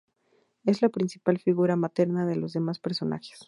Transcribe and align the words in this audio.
Es 0.65 0.81
la 0.81 0.89
principal 0.89 1.37
figura 1.37 1.75
materna 1.75 2.25
de 2.25 2.35
los 2.35 2.53
demás 2.53 2.79
personajes. 2.79 3.39